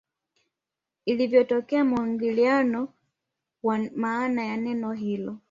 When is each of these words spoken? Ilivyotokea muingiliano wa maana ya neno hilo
Ilivyotokea 1.05 1.83
muingiliano 1.83 2.93
wa 3.63 3.79
maana 3.95 4.45
ya 4.45 4.57
neno 4.57 4.91
hilo 4.93 5.39